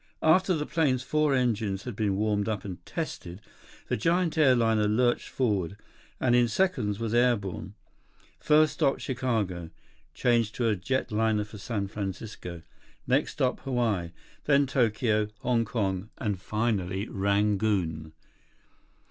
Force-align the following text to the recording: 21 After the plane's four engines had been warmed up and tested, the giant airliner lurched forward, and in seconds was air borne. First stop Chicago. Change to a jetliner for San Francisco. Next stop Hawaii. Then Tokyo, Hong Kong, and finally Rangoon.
21 0.21 0.33
After 0.35 0.53
the 0.55 0.65
plane's 0.65 1.03
four 1.03 1.35
engines 1.35 1.83
had 1.83 1.95
been 1.95 2.15
warmed 2.15 2.49
up 2.49 2.65
and 2.65 2.83
tested, 2.87 3.39
the 3.87 3.95
giant 3.95 4.35
airliner 4.35 4.87
lurched 4.87 5.29
forward, 5.29 5.77
and 6.19 6.33
in 6.35 6.47
seconds 6.47 6.99
was 6.99 7.13
air 7.13 7.35
borne. 7.35 7.75
First 8.39 8.73
stop 8.73 8.99
Chicago. 8.99 9.69
Change 10.15 10.53
to 10.53 10.67
a 10.67 10.75
jetliner 10.75 11.45
for 11.45 11.59
San 11.59 11.87
Francisco. 11.87 12.63
Next 13.05 13.33
stop 13.33 13.59
Hawaii. 13.59 14.09
Then 14.45 14.65
Tokyo, 14.65 15.27
Hong 15.41 15.65
Kong, 15.65 16.09
and 16.17 16.41
finally 16.41 17.07
Rangoon. 17.07 18.13